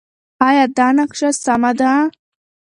ایا 0.47 0.65
دا 0.77 0.87
نقشه 0.97 1.29
سمه 1.43 1.71
ده؟ 1.79 1.91